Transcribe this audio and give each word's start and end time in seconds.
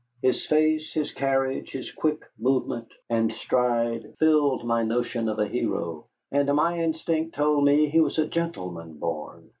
His 0.23 0.43
face, 0.43 0.91
his 0.93 1.11
carriage, 1.11 1.73
his 1.73 1.91
quick 1.91 2.23
movement 2.39 2.87
and 3.07 3.31
stride 3.31 4.15
filled 4.17 4.65
my 4.65 4.81
notion 4.81 5.29
of 5.29 5.37
a 5.37 5.47
hero, 5.47 6.07
and 6.31 6.51
my 6.55 6.79
instinct 6.79 7.35
told 7.35 7.65
me 7.65 7.87
he 7.87 7.99
was 7.99 8.17
a 8.17 8.25
gentleman 8.25 8.93
born. 8.97 9.49